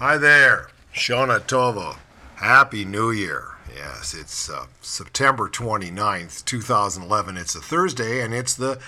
[0.00, 1.98] Hi there, Shana Tova.
[2.36, 3.48] Happy New Year.
[3.76, 7.36] Yes, it's uh, September 29th, 2011.
[7.36, 8.78] It's a Thursday and it's the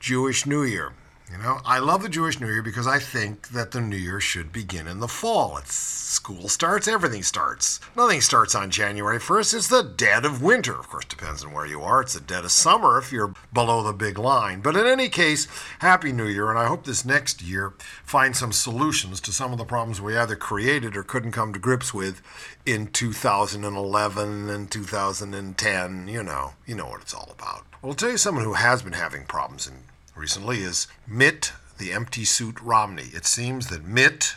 [0.00, 0.94] Jewish New Year.
[1.32, 4.20] You know, I love the Jewish New Year because I think that the New Year
[4.20, 5.56] should begin in the fall.
[5.56, 7.80] It's school starts, everything starts.
[7.96, 9.54] Nothing starts on January 1st.
[9.54, 10.78] It's the dead of winter.
[10.78, 12.02] Of course, depends on where you are.
[12.02, 14.60] It's the dead of summer if you're below the big line.
[14.60, 15.48] But in any case,
[15.78, 17.72] Happy New Year, and I hope this next year
[18.04, 21.58] finds some solutions to some of the problems we either created or couldn't come to
[21.58, 22.20] grips with
[22.66, 26.08] in 2011 and 2010.
[26.08, 27.64] You know, you know what it's all about.
[27.80, 29.84] Well, I'll tell you someone who has been having problems in
[30.16, 33.10] recently is Mitt the empty suit Romney.
[33.12, 34.36] It seems that Mitt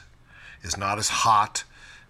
[0.64, 1.64] is not as hot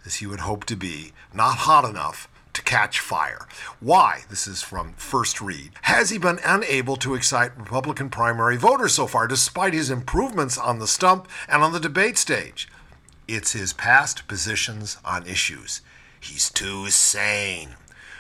[0.05, 3.48] as he would hope to be, not hot enough to catch fire.
[3.80, 4.22] Why?
[4.30, 5.72] This is from First Read.
[5.84, 10.80] Has he been unable to excite Republican primary voters so far, despite his improvements on
[10.80, 12.70] the stump and on the debate stage?
[13.27, 15.82] It's his past positions on issues.
[16.20, 17.76] He's too sane.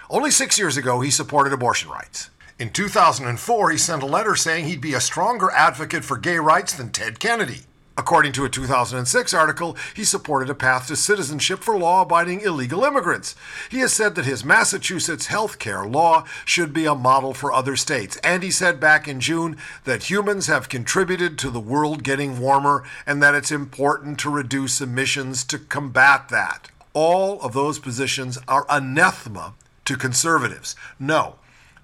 [0.09, 2.29] Only six years ago, he supported abortion rights.
[2.57, 6.71] In 2004, he sent a letter saying he'd be a stronger advocate for gay rights
[6.71, 7.63] than Ted Kennedy.
[7.97, 12.85] According to a 2006 article, he supported a path to citizenship for law abiding illegal
[12.85, 13.35] immigrants.
[13.69, 17.75] He has said that his Massachusetts health care law should be a model for other
[17.75, 18.15] states.
[18.23, 22.85] And he said back in June that humans have contributed to the world getting warmer
[23.05, 26.69] and that it's important to reduce emissions to combat that.
[26.93, 30.77] All of those positions are anathema to conservatives.
[30.97, 31.35] No,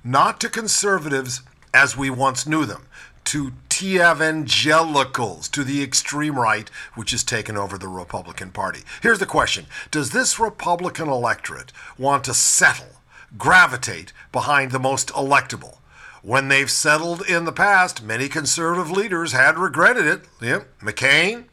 [0.04, 1.42] not to conservatives
[1.74, 2.86] as we once knew them,
[3.24, 8.82] to evangelicals, to the extreme right, which has taken over the Republican Party.
[9.02, 12.98] Here's the question Does this Republican electorate want to settle,
[13.38, 15.78] gravitate behind the most electable?
[16.22, 20.22] When they've settled in the past, many conservative leaders had regretted it.
[20.40, 21.46] Yeah, McCain,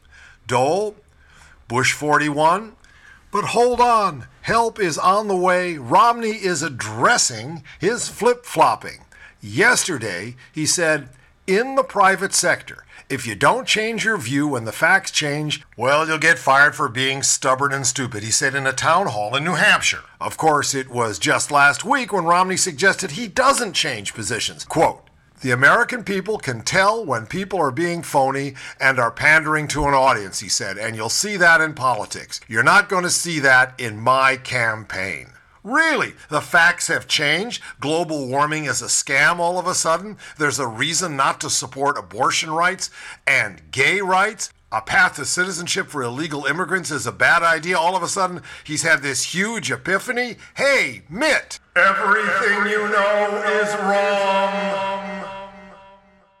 [0.45, 0.95] Dole,
[1.67, 2.73] Bush 41.
[3.31, 5.77] But hold on, help is on the way.
[5.77, 9.05] Romney is addressing his flip flopping.
[9.39, 11.09] Yesterday, he said,
[11.45, 16.07] in the private sector, if you don't change your view when the facts change, well,
[16.07, 19.43] you'll get fired for being stubborn and stupid, he said in a town hall in
[19.43, 20.03] New Hampshire.
[20.19, 24.65] Of course, it was just last week when Romney suggested he doesn't change positions.
[24.65, 25.08] Quote,
[25.41, 29.93] the American people can tell when people are being phony and are pandering to an
[29.93, 32.41] audience, he said, and you'll see that in politics.
[32.47, 35.27] You're not going to see that in my campaign.
[35.63, 36.13] Really?
[36.29, 37.61] The facts have changed?
[37.79, 40.17] Global warming is a scam all of a sudden?
[40.37, 42.89] There's a reason not to support abortion rights
[43.27, 44.51] and gay rights?
[44.71, 47.77] A path to citizenship for illegal immigrants is a bad idea.
[47.77, 50.37] All of a sudden, he's had this huge epiphany.
[50.55, 54.58] Hey, Mitt, everything you know is wrong.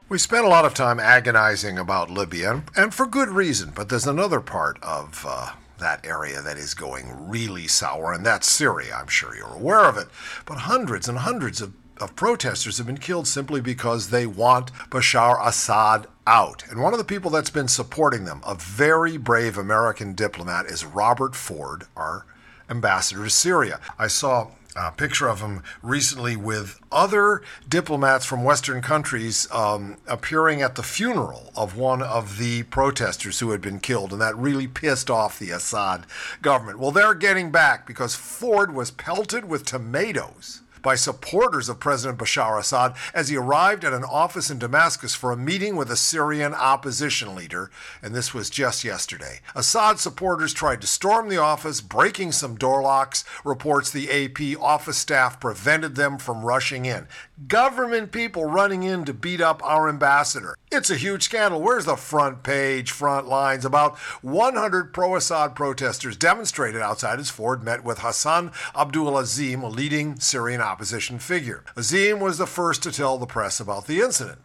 [0.09, 4.07] We spent a lot of time agonizing about Libya, and for good reason, but there's
[4.07, 8.95] another part of uh, that area that is going really sour, and that's Syria.
[8.99, 10.07] I'm sure you're aware of it.
[10.47, 15.45] But hundreds and hundreds of, of protesters have been killed simply because they want Bashar
[15.45, 16.63] Assad out.
[16.71, 20.85] And one of the people that's been supporting them, a very brave American diplomat, is
[20.85, 22.25] Robert Ford, our
[22.67, 23.79] ambassador to Syria.
[23.99, 30.61] I saw a picture of him recently with other diplomats from Western countries um, appearing
[30.61, 34.67] at the funeral of one of the protesters who had been killed, and that really
[34.67, 36.05] pissed off the Assad
[36.41, 36.79] government.
[36.79, 42.59] Well, they're getting back because Ford was pelted with tomatoes by supporters of President Bashar
[42.59, 46.53] Assad as he arrived at an office in Damascus for a meeting with a Syrian
[46.53, 47.69] opposition leader,
[48.01, 49.39] and this was just yesterday.
[49.55, 53.23] Assad supporters tried to storm the office, breaking some door locks.
[53.43, 57.07] Reports the AP office staff prevented them from rushing in.
[57.47, 60.55] Government people running in to beat up our ambassador.
[60.71, 61.63] It's a huge scandal.
[61.63, 63.65] Where's the front page, front lines?
[63.65, 69.67] About 100 pro Assad protesters demonstrated outside as Ford met with Hassan Abdul Azim, a
[69.67, 71.63] leading Syrian opposition figure.
[71.75, 74.37] Azim was the first to tell the press about the incident.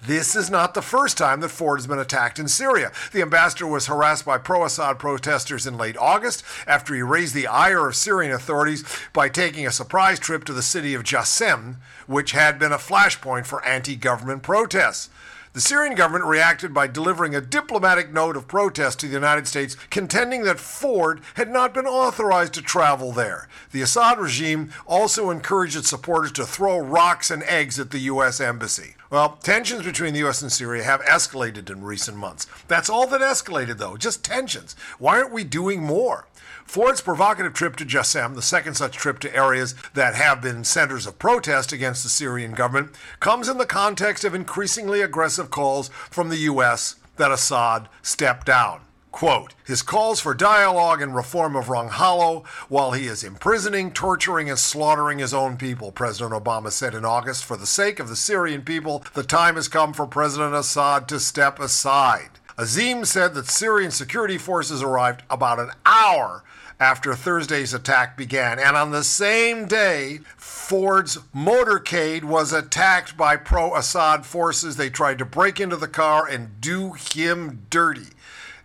[0.00, 2.92] This is not the first time that Ford has been attacked in Syria.
[3.10, 7.48] The ambassador was harassed by pro Assad protesters in late August after he raised the
[7.48, 12.30] ire of Syrian authorities by taking a surprise trip to the city of Jassim, which
[12.30, 15.10] had been a flashpoint for anti government protests.
[15.54, 19.76] The Syrian government reacted by delivering a diplomatic note of protest to the United States,
[19.90, 23.48] contending that Ford had not been authorized to travel there.
[23.70, 28.40] The Assad regime also encouraged its supporters to throw rocks and eggs at the U.S.
[28.40, 28.94] Embassy.
[29.10, 30.40] Well, tensions between the U.S.
[30.40, 32.46] and Syria have escalated in recent months.
[32.66, 34.74] That's all that escalated, though, just tensions.
[34.98, 36.26] Why aren't we doing more?
[36.64, 41.06] Ford's provocative trip to Jassim, the second such trip to areas that have been centers
[41.06, 46.28] of protest against the Syrian government, comes in the context of increasingly aggressive calls from
[46.28, 46.96] the U.S.
[47.16, 48.82] that Assad step down.
[49.12, 54.48] Quote, his calls for dialogue and reform of rung hollow while he is imprisoning, torturing,
[54.48, 57.44] and slaughtering his own people, President Obama said in August.
[57.44, 61.20] For the sake of the Syrian people, the time has come for President Assad to
[61.20, 62.30] step aside.
[62.58, 66.44] Azim said that Syrian security forces arrived about an hour
[66.78, 68.58] after Thursday's attack began.
[68.58, 74.76] And on the same day, Ford's motorcade was attacked by pro Assad forces.
[74.76, 78.08] They tried to break into the car and do him dirty.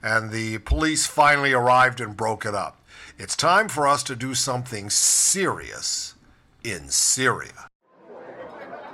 [0.02, 2.82] And the police finally arrived and broke it up.
[3.20, 6.16] It's time for us to do something serious
[6.64, 7.68] in Syria.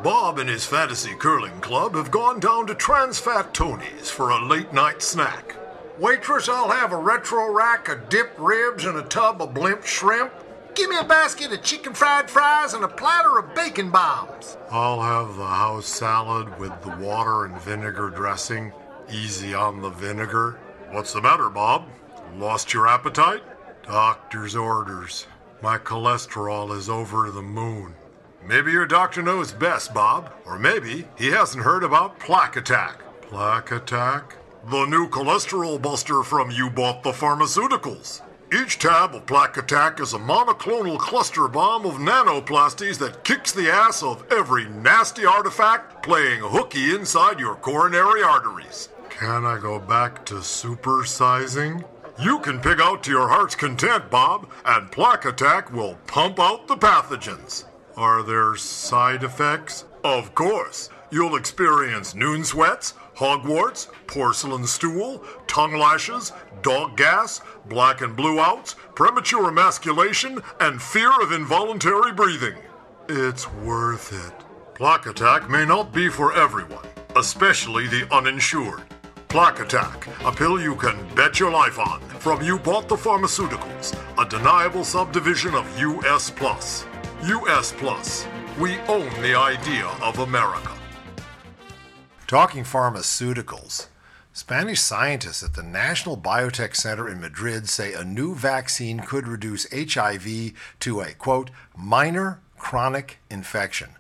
[0.04, 4.74] Bob and his fantasy curling club have gone down to Transfat Tony's for a late
[4.74, 5.56] night snack.
[5.98, 10.34] Waitress, I'll have a retro rack of dipped ribs and a tub of blimp shrimp.
[10.76, 14.58] Give me a basket of chicken fried fries and a platter of bacon bombs.
[14.70, 18.74] I'll have the house salad with the water and vinegar dressing.
[19.10, 20.60] Easy on the vinegar.
[20.92, 21.88] What's the matter, Bob?
[22.36, 23.44] Lost your appetite?
[23.84, 25.28] Doctor's orders.
[25.62, 27.96] My cholesterol is over the moon.
[28.46, 30.32] Maybe your doctor knows best, Bob.
[30.46, 33.00] Or maybe he hasn't heard about Plaque Attack.
[33.22, 34.36] Plaque Attack?
[34.70, 38.22] The new cholesterol buster from You Bought the Pharmaceuticals.
[38.54, 43.72] Each tab of Plaque Attack is a monoclonal cluster bomb of nanoplasties that kicks the
[43.72, 48.90] ass of every nasty artifact playing hooky inside your coronary arteries.
[49.10, 51.84] Can I go back to supersizing?
[52.22, 56.68] You can pig out to your heart's content, Bob, and Plaque Attack will pump out
[56.68, 57.66] the pathogens.
[57.96, 59.86] Are there side effects?
[60.04, 60.90] Of course.
[61.12, 66.32] You'll experience noon sweats, hogwarts, porcelain stool, tongue lashes,
[66.64, 72.56] dog gas, black and blue outs, premature emasculation, and fear of involuntary breathing.
[73.08, 74.34] It's worth it.
[74.74, 76.86] Plaque Attack may not be for everyone,
[77.16, 78.82] especially the uninsured.
[79.28, 82.02] Plaque Attack, a pill you can bet your life on.
[82.20, 86.88] From You Bought the Pharmaceuticals, a deniable subdivision of US Plus.
[87.26, 88.28] US Plus.
[88.60, 90.72] We own the idea of America.
[92.28, 93.88] Talking pharmaceuticals.
[94.34, 99.72] Spanish scientists at the National Biotech Center in Madrid say a new vaccine could reduce
[99.72, 103.92] HIV to a, quote, minor chronic infection.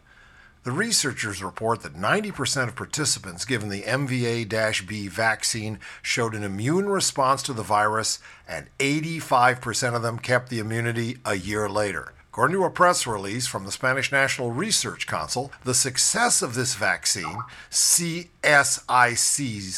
[0.63, 6.89] The researchers report that 90% of participants given the MVA B vaccine showed an immune
[6.89, 12.11] response to the virus, and 85% of them kept the immunity a year later.
[12.33, 16.73] According to a press release from the Spanish National Research Council, the success of this
[16.73, 17.37] vaccine,
[17.69, 18.33] CSIC's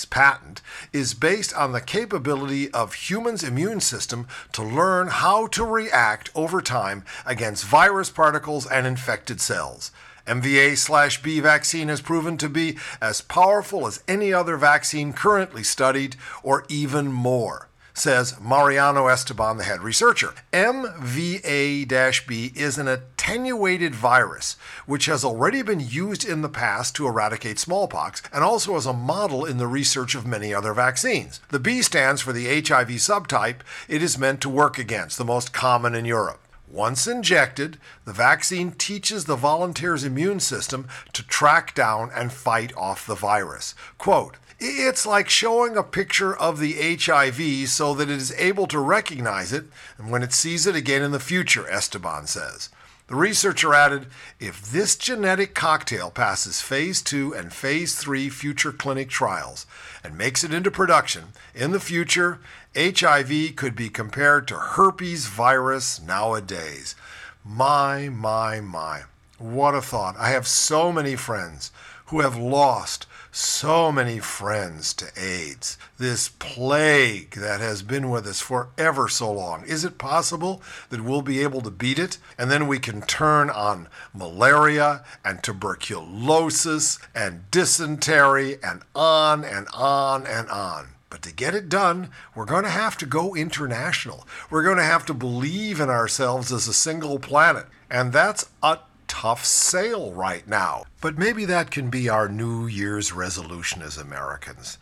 [0.06, 0.62] patent,
[0.94, 6.62] is based on the capability of humans' immune system to learn how to react over
[6.62, 9.92] time against virus particles and infected cells.
[10.26, 16.16] MVA B vaccine has proven to be as powerful as any other vaccine currently studied,
[16.42, 20.34] or even more says Mariano Esteban, the head researcher.
[20.54, 27.08] MVA B is an attenuated virus which has already been used in the past to
[27.08, 31.40] eradicate smallpox and also as a model in the research of many other vaccines.
[31.50, 35.54] The B stands for the HIV subtype it is meant to work against, the most
[35.54, 36.42] common in Europe.
[36.68, 43.08] Once injected, the vaccine teaches the volunteer's immune system to track down and fight off
[43.08, 43.76] the virus.
[43.98, 48.80] Quote, it's like showing a picture of the HIV so that it is able to
[48.80, 49.66] recognize it
[49.98, 52.70] and when it sees it again in the future, Esteban says.
[53.08, 54.08] The researcher added
[54.40, 59.68] if this genetic cocktail passes phase 2 and phase 3 future clinic trials
[60.04, 62.40] and makes it into production, in the future,
[62.76, 66.96] HIV could be compared to herpes virus nowadays.
[67.44, 69.04] My, my, my.
[69.38, 70.16] What a thought.
[70.18, 71.72] I have so many friends
[72.08, 78.40] who have lost so many friends to AIDS, this plague that has been with us
[78.40, 79.66] for ever so long.
[79.66, 83.50] Is it possible that we'll be able to beat it and then we can turn
[83.50, 90.88] on malaria and tuberculosis and dysentery and on and on and on?
[91.10, 94.26] But to get it done, we're going to have to go international.
[94.50, 97.66] We're going to have to believe in ourselves as a single planet.
[97.90, 100.84] And that's a tough sale right now.
[101.02, 104.78] But maybe that can be our New Year's resolution as Americans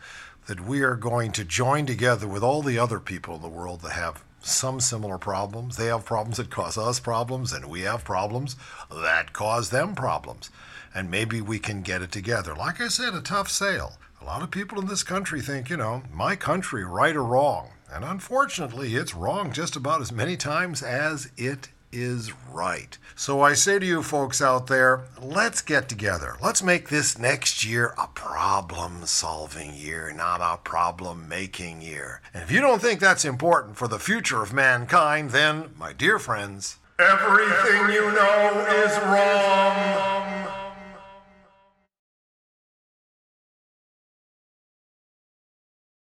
[0.46, 3.80] that we are going to join together with all the other people in the world
[3.80, 5.76] that have some similar problems.
[5.76, 8.56] They have problems that cause us problems, and we have problems
[8.90, 10.50] that cause them problems.
[10.94, 12.54] And maybe we can get it together.
[12.54, 13.94] Like I said, a tough sale.
[14.20, 17.70] A lot of people in this country think, you know, my country, right or wrong.
[17.90, 22.98] And unfortunately, it's wrong just about as many times as it is right.
[23.14, 26.36] So I say to you folks out there, let's get together.
[26.42, 32.20] Let's make this next year a problem solving year, not a problem making year.
[32.34, 36.18] And if you don't think that's important for the future of mankind, then, my dear
[36.18, 40.33] friends, everything you know is wrong.